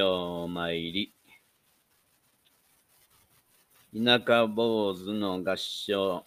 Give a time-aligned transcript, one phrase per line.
[0.00, 1.12] ようまいり。
[3.94, 6.24] 田舎坊主の合唱。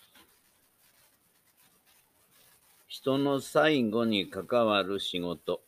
[2.87, 5.61] 人の最後に関わる仕事。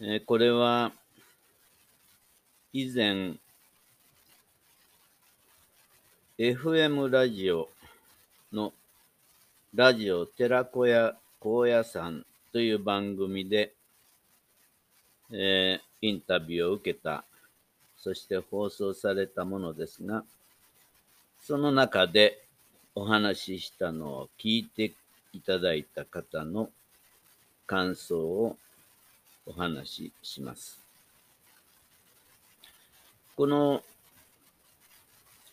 [0.00, 0.92] えこれは、
[2.74, 3.36] 以前、
[6.38, 7.70] FM ラジオ
[8.52, 8.74] の
[9.72, 13.74] ラジオ寺子屋高野山という番組で、
[15.32, 17.24] えーインタビューを受けた、
[17.96, 20.22] そして放送されたものですが、
[21.40, 22.44] その中で
[22.94, 24.92] お話ししたのを聞いて
[25.32, 26.70] いただいた方の
[27.66, 28.56] 感想を
[29.46, 30.78] お話しします。
[33.36, 33.82] この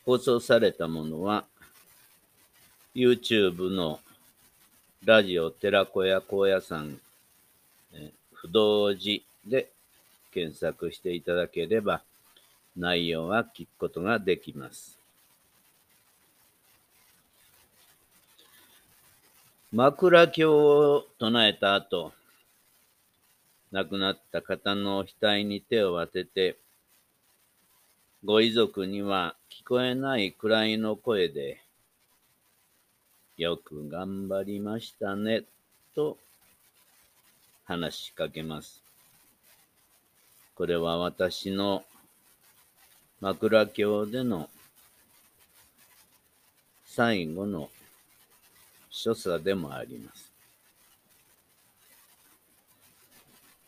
[0.06, 1.46] 放送されたものは、
[2.94, 4.02] YouTube の
[5.04, 7.00] ラジオ寺子屋高野山
[7.92, 9.72] え不動寺で
[10.32, 12.04] 検索していただければ
[12.78, 15.00] 内容は聞くことができます。
[19.72, 22.14] 枕経を唱えた後、
[23.72, 26.58] 亡くなった方の額に手を当てて、
[28.24, 31.60] ご遺族には聞こえないくらいの声で、
[33.42, 35.42] よく頑張りましたね、
[35.96, 36.16] と
[37.66, 38.84] 話しかけます。
[40.54, 41.84] これは私の
[43.20, 44.48] 枕経での
[46.86, 47.72] 最後の
[48.92, 50.32] 所作でもあります。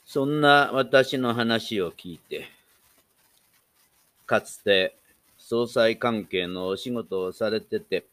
[0.06, 2.46] そんな私の話を聞いて、
[4.28, 4.96] かつて
[5.40, 8.06] 総裁関係のお仕事をされてて、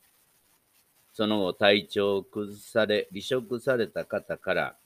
[1.12, 4.76] その後体調を崩され、離職された方から、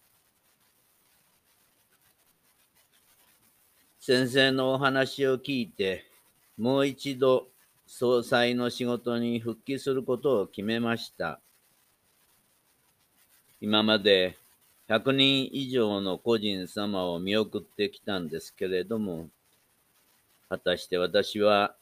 [4.01, 6.05] 先生のお話を聞いて、
[6.59, 7.49] もう一度
[7.87, 11.41] 総裁の仕事に復帰することを決めました。
[13.61, 14.37] 今まで
[14.89, 19.29] 100人以上の個人様を見送ってきたんですけれども、
[20.49, 21.75] 果たして私は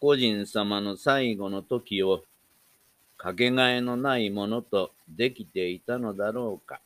[0.00, 2.24] 個人様の最後の時を
[3.22, 6.80] かけがえのないものとできていたのだろうか。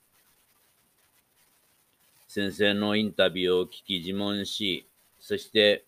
[2.26, 4.84] 先生のインタビューを聞き自問し、
[5.20, 5.84] そして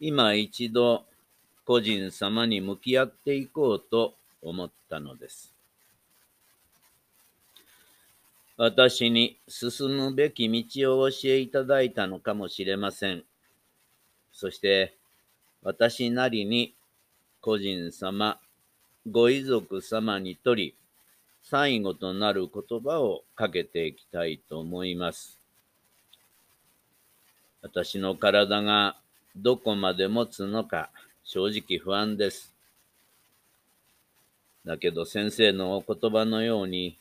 [0.00, 1.04] 今一度
[1.64, 5.54] 個人様に向き合っていこうと思ったのです。
[8.56, 13.22] 私に進むべき道を教えいただいたのかもしれません。
[14.32, 14.96] そして
[15.62, 16.74] 私なりに
[17.40, 18.40] 個人様、
[19.10, 20.74] ご遺族様にとり、
[21.42, 25.38] 最後となる言葉をかけていきたいと思います。
[27.62, 28.96] 私の体が
[29.34, 30.90] どこまで持つのか
[31.24, 32.52] 正直不安です。
[34.66, 36.98] だけど先生のお言葉のように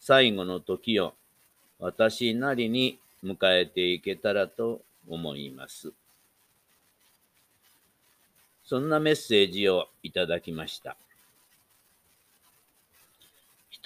[0.00, 1.14] 最後の時を
[1.78, 5.92] 私なりに迎えていけたらと思います。
[8.64, 10.98] そんなメッセージをいただきました。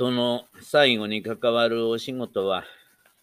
[0.02, 2.64] 人の最後に関わるお仕事は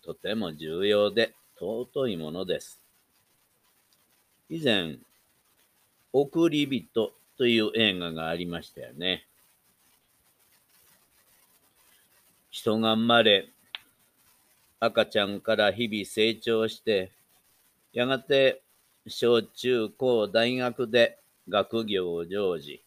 [0.01, 2.81] とても重要で尊いものです。
[4.47, 4.95] 以前、
[6.13, 9.27] 送り人という映画がありましたよね。
[12.49, 13.49] 人が生まれ、
[14.79, 17.11] 赤ちゃんから日々成長して、
[17.91, 18.61] やがて
[19.05, 21.19] 小中高大学で
[21.49, 22.79] 学業を成就、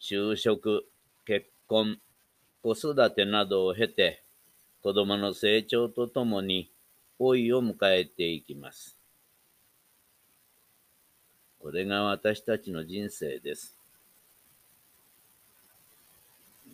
[0.00, 0.86] 就職、
[1.26, 1.98] 結婚、
[2.64, 4.22] 子育てなどを経て、
[4.82, 6.70] 子供の成長とともに
[7.20, 8.96] 老いを迎えていきます。
[11.60, 13.76] これが私たちの人生です。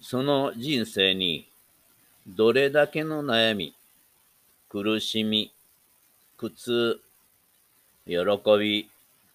[0.01, 1.49] その人生に
[2.25, 3.75] どれだけの悩み、
[4.69, 5.53] 苦しみ、
[6.37, 7.01] 苦痛、
[8.07, 8.15] 喜
[8.61, 8.89] び、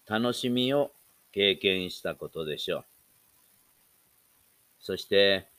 [0.08, 0.90] 楽しみを
[1.32, 2.84] 経験したことでしょう。
[4.80, 5.54] そして、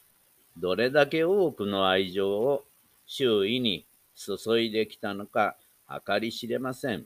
[0.59, 2.65] どれだけ多くの愛情を
[3.05, 5.55] 周囲に注いできたのか
[6.05, 7.05] 計り知れません。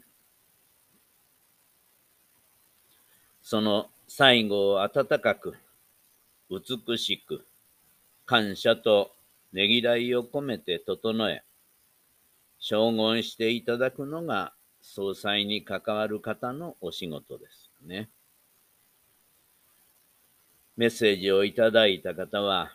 [3.42, 5.56] その最後を温かく、
[6.50, 7.45] 美しく、
[8.25, 9.12] 感謝と
[9.51, 11.44] ねぎらいを込めて整え、
[12.59, 18.09] 称言していただくのが総裁に関わる方のお仕事ですね。
[20.77, 22.74] メッセージをいただいた方は、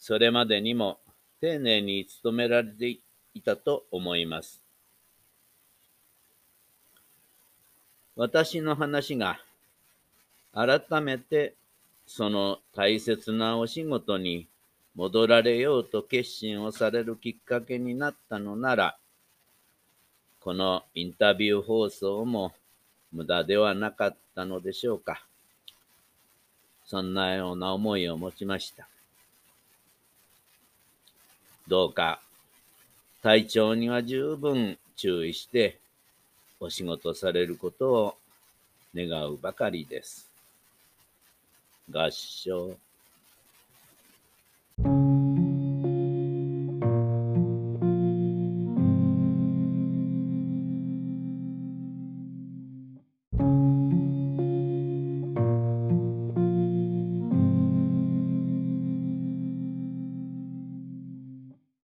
[0.00, 0.98] それまでにも
[1.40, 2.88] 丁寧に努められて
[3.34, 4.62] いたと思います。
[8.16, 9.40] 私の話が
[10.52, 11.54] 改めて
[12.06, 14.48] その大切なお仕事に
[14.96, 18.96] 戻られようと決心をされるきっかけになったのなら、
[20.40, 22.52] このインタビュー放送も
[23.12, 25.24] 無駄ではなかったのでしょうか。
[26.84, 28.88] そんなような思いを持ちました。
[31.70, 32.20] どうか
[33.22, 35.78] 体調には十分注意して
[36.58, 38.14] お仕事されることを
[38.92, 40.28] 願うばかりです。
[41.88, 42.76] 合唱。